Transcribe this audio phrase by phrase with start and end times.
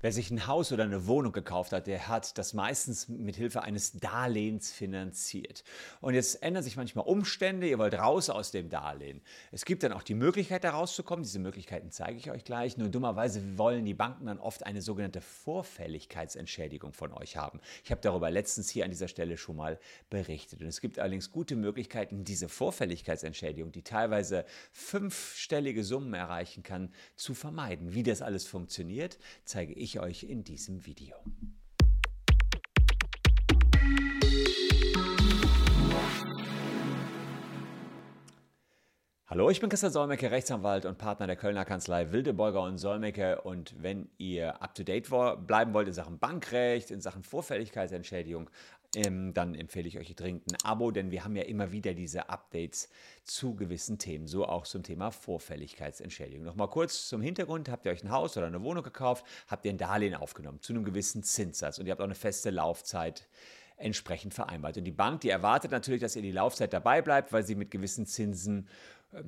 [0.00, 3.62] Wer sich ein Haus oder eine Wohnung gekauft hat, der hat das meistens mit Hilfe
[3.62, 5.64] eines Darlehens finanziert.
[6.00, 9.20] Und jetzt ändern sich manchmal Umstände, ihr wollt raus aus dem Darlehen.
[9.50, 11.24] Es gibt dann auch die Möglichkeit, da rauszukommen.
[11.24, 12.76] Diese Möglichkeiten zeige ich euch gleich.
[12.76, 17.58] Nur dummerweise wollen die Banken dann oft eine sogenannte Vorfälligkeitsentschädigung von euch haben.
[17.82, 19.80] Ich habe darüber letztens hier an dieser Stelle schon mal
[20.10, 20.60] berichtet.
[20.60, 27.34] Und es gibt allerdings gute Möglichkeiten, diese Vorfälligkeitsentschädigung, die teilweise fünfstellige Summen erreichen kann, zu
[27.34, 27.94] vermeiden.
[27.94, 31.16] Wie das alles funktioniert, zeige ich ich euch in diesem Video.
[39.30, 43.42] Hallo, ich bin Christian Solmecke, Rechtsanwalt und Partner der Kölner Kanzlei Wildeborger und Solmecke.
[43.42, 45.08] Und wenn ihr up to date
[45.46, 48.50] bleiben wollt in Sachen Bankrecht, in Sachen Vorfälligkeitsentschädigung,
[48.94, 52.28] ähm, dann empfehle ich euch dringend ein Abo, denn wir haben ja immer wieder diese
[52.30, 52.88] Updates
[53.24, 56.44] zu gewissen Themen, so auch zum Thema Vorfälligkeitsentschädigung.
[56.44, 59.72] Nochmal kurz zum Hintergrund: Habt ihr euch ein Haus oder eine Wohnung gekauft, habt ihr
[59.72, 63.28] ein Darlehen aufgenommen zu einem gewissen Zinssatz und ihr habt auch eine feste Laufzeit
[63.78, 64.76] entsprechend vereinbart.
[64.76, 67.70] Und die Bank, die erwartet natürlich, dass ihr die Laufzeit dabei bleibt, weil sie mit
[67.70, 68.68] gewissen Zinsen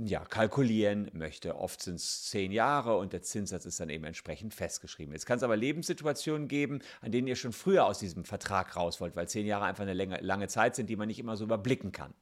[0.05, 1.57] ja, kalkulieren möchte.
[1.57, 5.15] Oft sind es zehn Jahre und der Zinssatz ist dann eben entsprechend festgeschrieben.
[5.15, 9.01] Jetzt kann es aber Lebenssituationen geben, an denen ihr schon früher aus diesem Vertrag raus
[9.01, 11.45] wollt, weil zehn Jahre einfach eine lange, lange Zeit sind, die man nicht immer so
[11.45, 12.13] überblicken kann.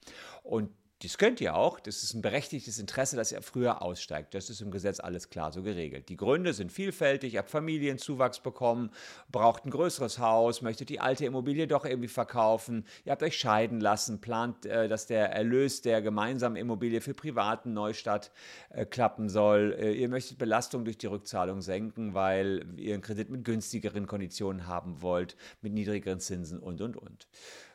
[0.44, 0.70] Und
[1.02, 1.78] das könnt ihr auch.
[1.78, 4.34] Das ist ein berechtigtes Interesse, dass ihr früher aussteigt.
[4.34, 6.08] Das ist im Gesetz alles klar so geregelt.
[6.08, 7.34] Die Gründe sind vielfältig.
[7.34, 8.90] Ihr habt Familienzuwachs bekommen,
[9.30, 12.84] braucht ein größeres Haus, möchtet die alte Immobilie doch irgendwie verkaufen.
[13.04, 17.72] Ihr habt euch scheiden lassen, plant, äh, dass der Erlös der gemeinsamen Immobilie für privaten
[17.74, 18.32] Neustart
[18.70, 19.76] äh, klappen soll.
[19.78, 24.66] Äh, ihr möchtet Belastung durch die Rückzahlung senken, weil ihr einen Kredit mit günstigeren Konditionen
[24.66, 27.28] haben wollt, mit niedrigeren Zinsen und, und, und.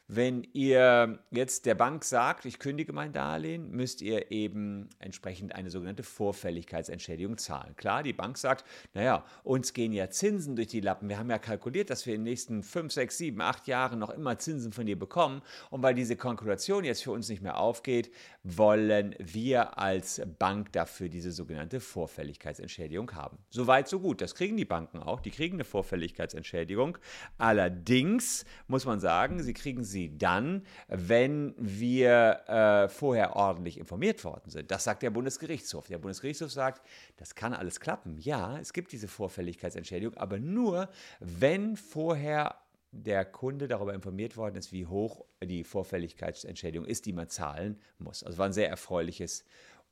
[0.07, 5.69] Wenn ihr jetzt der Bank sagt, ich kündige mein Darlehen, müsst ihr eben entsprechend eine
[5.69, 7.73] sogenannte Vorfälligkeitsentschädigung zahlen.
[7.77, 11.07] Klar, die Bank sagt, naja, uns gehen ja Zinsen durch die Lappen.
[11.07, 14.09] Wir haben ja kalkuliert, dass wir in den nächsten 5, 6, 7, 8 Jahren noch
[14.09, 15.41] immer Zinsen von dir bekommen.
[15.69, 18.11] Und weil diese Kalkulation jetzt für uns nicht mehr aufgeht,
[18.43, 23.37] wollen wir als Bank dafür diese sogenannte Vorfälligkeitsentschädigung haben.
[23.49, 24.19] Soweit, so gut.
[24.19, 25.21] Das kriegen die Banken auch.
[25.21, 26.97] Die kriegen eine Vorfälligkeitsentschädigung.
[27.37, 34.23] Allerdings muss man sagen, sie kriegen sie sie dann, wenn wir äh, vorher ordentlich informiert
[34.23, 34.71] worden sind.
[34.71, 35.87] Das sagt der Bundesgerichtshof.
[35.87, 36.85] Der Bundesgerichtshof sagt,
[37.17, 38.17] das kann alles klappen.
[38.17, 42.55] Ja, es gibt diese Vorfälligkeitsentschädigung, aber nur, wenn vorher
[42.91, 48.23] der Kunde darüber informiert worden ist, wie hoch die Vorfälligkeitsentschädigung ist, die man zahlen muss.
[48.23, 49.45] Also war ein sehr erfreuliches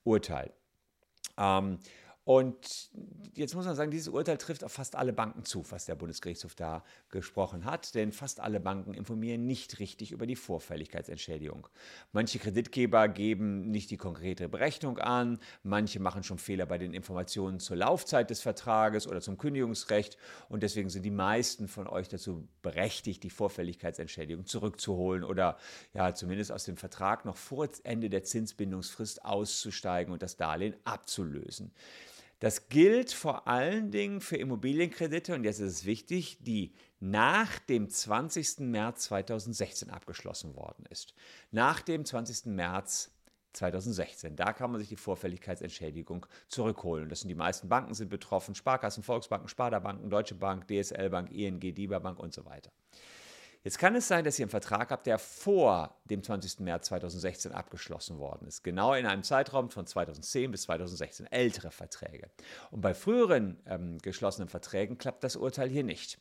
[0.04, 0.52] Urteil.
[1.38, 1.80] Ähm,
[2.24, 2.92] und
[3.34, 6.54] jetzt muss man sagen, dieses Urteil trifft auf fast alle Banken zu, was der Bundesgerichtshof
[6.54, 11.68] da gesprochen hat, denn fast alle Banken informieren nicht richtig über die Vorfälligkeitsentschädigung.
[12.12, 17.60] Manche Kreditgeber geben nicht die konkrete Berechnung an, manche machen schon Fehler bei den Informationen
[17.60, 20.18] zur Laufzeit des Vertrages oder zum Kündigungsrecht
[20.48, 25.58] und deswegen sind die meisten von euch dazu berechtigt, die Vorfälligkeitsentschädigung zurückzuholen oder
[25.94, 31.72] ja zumindest aus dem Vertrag noch vor Ende der Zinsbindungsfrist auszusteigen und das Darlehen abzulösen.
[32.42, 37.88] Das gilt vor allen Dingen für Immobilienkredite, und jetzt ist es wichtig, die nach dem
[37.88, 38.62] 20.
[38.62, 41.14] März 2016 abgeschlossen worden ist.
[41.52, 42.48] Nach dem 20.
[42.48, 43.12] März
[43.54, 44.36] 2016.
[44.36, 47.10] Da kann man sich die Vorfälligkeitsentschädigung zurückholen.
[47.10, 51.60] Das sind die meisten Banken sind betroffen, Sparkassen, Volksbanken, Sparda-Banken, Deutsche Bank, DSL Bank, ING,
[51.60, 52.72] DIBA Bank und so weiter.
[53.64, 56.62] Jetzt kann es sein, dass ihr einen Vertrag habt, der vor dem 20.
[56.62, 58.64] März 2016 abgeschlossen worden ist.
[58.64, 61.28] Genau in einem Zeitraum von 2010 bis 2016.
[61.28, 62.32] Ältere Verträge.
[62.72, 66.20] Und bei früheren ähm, geschlossenen Verträgen klappt das Urteil hier nicht.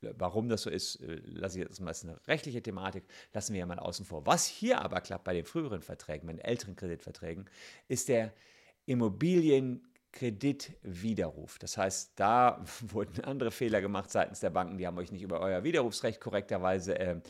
[0.00, 3.66] Warum das so ist, äh, lasse ich jetzt mal eine rechtliche Thematik, lassen wir ja
[3.66, 4.26] mal außen vor.
[4.26, 7.48] Was hier aber klappt bei den früheren Verträgen, bei den älteren Kreditverträgen,
[7.86, 8.32] ist der
[8.86, 11.58] Immobilien Kreditwiderruf.
[11.58, 15.40] Das heißt, da wurden andere Fehler gemacht seitens der Banken, die haben euch nicht über
[15.40, 17.20] euer Widerrufsrecht korrekterweise äh,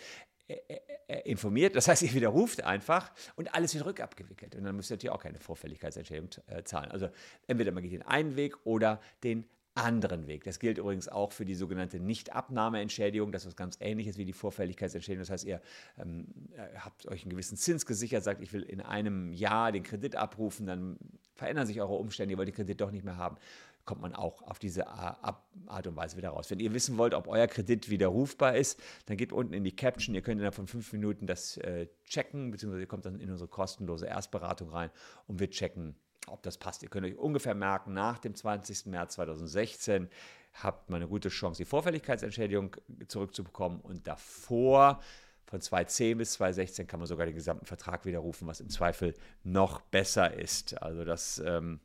[1.25, 1.75] informiert.
[1.75, 4.55] Das heißt, ihr widerruft einfach und alles wird rückabgewickelt.
[4.55, 6.91] Und dann müsst ihr natürlich auch keine Vorfälligkeitsentschädigung äh, zahlen.
[6.91, 7.09] Also
[7.47, 10.45] entweder man geht den einen Weg oder den anderen Weg.
[10.45, 13.33] Das gilt übrigens auch für die sogenannte Nichtabnahmeentschädigung.
[13.33, 15.23] Das ist ganz ähnliches wie die Vorfälligkeitsentschädigung.
[15.23, 15.61] Das heißt, ihr
[15.99, 19.83] ähm, äh, habt euch einen gewissen Zins gesichert, sagt, ich will in einem Jahr den
[19.83, 20.99] Kredit abrufen, dann
[21.35, 23.37] verändern sich eure Umstände, ihr wollt den Kredit doch nicht mehr haben
[23.85, 26.51] kommt man auch auf diese Art und Weise wieder raus.
[26.51, 30.15] Wenn ihr wissen wollt, ob euer Kredit widerrufbar ist, dann geht unten in die Caption.
[30.15, 33.49] Ihr könnt innerhalb von fünf Minuten das äh, checken, beziehungsweise ihr kommt dann in unsere
[33.49, 34.91] kostenlose Erstberatung rein
[35.27, 35.97] und wir checken,
[36.27, 36.83] ob das passt.
[36.83, 38.87] Ihr könnt euch ungefähr merken, nach dem 20.
[38.87, 40.09] März 2016
[40.55, 42.77] habt man eine gute Chance, die Vorfälligkeitsentschädigung
[43.09, 45.01] zurückzubekommen und davor
[45.47, 49.81] von 2010 bis 2016 kann man sogar den gesamten Vertrag widerrufen, was im Zweifel noch
[49.81, 50.81] besser ist.
[50.83, 51.81] Also das ähm,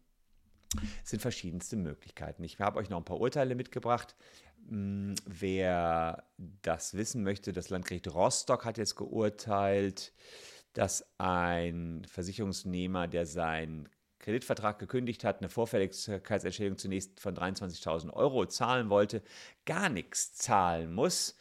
[1.03, 2.43] sind verschiedenste Möglichkeiten.
[2.43, 4.15] Ich habe euch noch ein paar Urteile mitgebracht.
[4.67, 6.23] Hm, wer
[6.61, 10.13] das wissen möchte, das Landgericht Rostock hat jetzt geurteilt,
[10.73, 13.89] dass ein Versicherungsnehmer, der seinen
[14.19, 19.23] Kreditvertrag gekündigt hat, eine Vorfälligkeitsentschädigung zunächst von 23.000 Euro zahlen wollte,
[19.65, 21.35] gar nichts zahlen muss,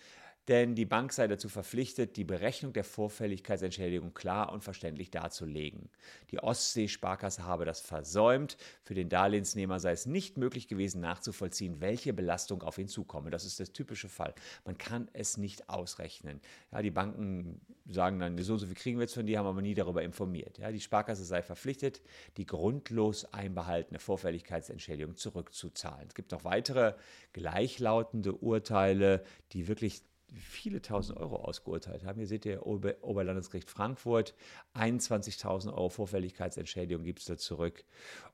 [0.49, 5.91] denn die Bank sei dazu verpflichtet, die Berechnung der Vorfälligkeitsentschädigung klar und verständlich darzulegen.
[6.31, 8.56] Die Ostsee-Sparkasse habe das versäumt.
[8.83, 13.31] Für den Darlehensnehmer sei es nicht möglich gewesen, nachzuvollziehen, welche Belastung auf ihn zukomme.
[13.31, 14.35] Das ist der typische Fall.
[14.65, 16.41] Man kann es nicht ausrechnen.
[16.73, 19.47] Ja, die Banken sagen dann, so und so viel kriegen wir jetzt von dir, haben
[19.47, 20.59] aber nie darüber informiert.
[20.59, 22.01] Ja, die Sparkasse sei verpflichtet,
[22.39, 26.09] die grundlos einbehaltene Vorfälligkeitsentschädigung zurückzuzahlen.
[26.09, 26.94] Es gibt noch weitere
[27.33, 29.23] gleichlautende Urteile,
[29.53, 30.03] die wirklich
[30.35, 32.19] viele tausend Euro ausgeurteilt haben.
[32.19, 34.35] Hier seht ihr Ober Oberlandesgericht Frankfurt,
[34.75, 37.85] 21.000 Euro Vorfälligkeitsentschädigung gibt es da zurück.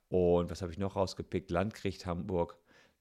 [0.08, 1.50] Und was habe ich noch rausgepickt?
[1.50, 2.58] Landgericht Hamburg,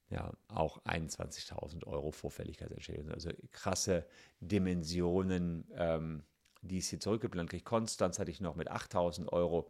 [0.10, 3.12] ja, auch 21.000 Euro Vorfälligkeitsentschädigung.
[3.12, 4.06] Also krasse
[4.40, 6.24] Dimensionen, ähm,
[6.62, 7.36] die es hier zurückgibt.
[7.36, 9.70] Landgericht Konstanz hatte ich noch mit 8.000 Euro.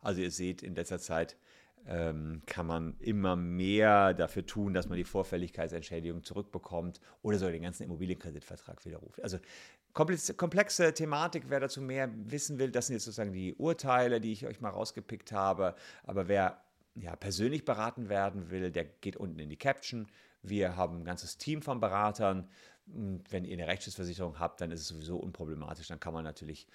[0.00, 1.36] Also ihr seht, in letzter Zeit
[1.86, 7.62] ähm, kann man immer mehr dafür tun, dass man die Vorfälligkeitsentschädigung zurückbekommt oder sogar den
[7.62, 9.22] ganzen Immobilienkreditvertrag widerruft.
[9.22, 9.38] Also
[9.92, 14.46] komplexe, Thematik, wer dazu mehr wissen will, das sind jetzt sozusagen die Urteile, die ich
[14.46, 15.74] euch mal rausgepickt habe.
[16.04, 16.62] Aber wer
[16.94, 20.06] ja, persönlich beraten werden will, der geht unten in die Caption.
[20.42, 22.48] Wir haben ein ganzes Team von Beratern.
[22.86, 25.88] Und wenn ihr eine Rechtsschutzversicherung habt, dann ist es sowieso unproblematisch.
[25.88, 26.66] Dann kann man natürlich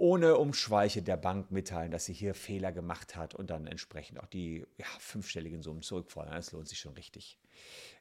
[0.00, 4.26] ohne Umschweiche der Bank mitteilen, dass sie hier Fehler gemacht hat und dann entsprechend auch
[4.26, 6.32] die ja, fünfstelligen Summen zurückfordern.
[6.32, 7.38] Das lohnt sich schon richtig.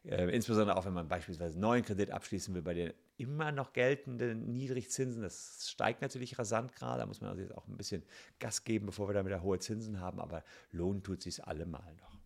[0.06, 3.74] Äh, insbesondere auch, wenn man beispielsweise einen neuen Kredit abschließen will bei den immer noch
[3.74, 5.22] geltenden Niedrigzinsen.
[5.22, 7.02] Das steigt natürlich rasant gerade.
[7.02, 8.04] Da muss man also jetzt auch ein bisschen
[8.40, 10.22] Gas geben, bevor wir dann wieder hohe Zinsen haben.
[10.22, 12.18] Aber lohnen tut sich allemal noch.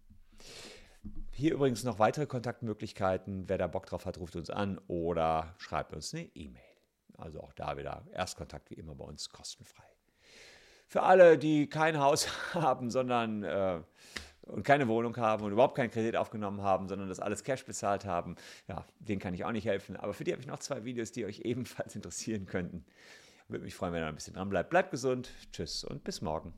[1.32, 3.50] Hier übrigens noch weitere Kontaktmöglichkeiten.
[3.50, 6.73] Wer da Bock drauf hat, ruft uns an oder schreibt uns eine E-Mail.
[7.18, 9.84] Also auch da wieder Erstkontakt wie immer bei uns kostenfrei.
[10.88, 13.82] Für alle, die kein Haus haben, sondern äh,
[14.44, 18.06] und keine Wohnung haben und überhaupt keinen Kredit aufgenommen haben, sondern das alles Cash bezahlt
[18.06, 18.36] haben,
[18.68, 19.96] ja, denen kann ich auch nicht helfen.
[19.96, 22.86] Aber für die habe ich noch zwei Videos, die euch ebenfalls interessieren könnten.
[23.48, 24.70] Würde mich freuen, wenn ihr ein bisschen dran bleibt.
[24.70, 26.54] Bleibt gesund, tschüss und bis morgen.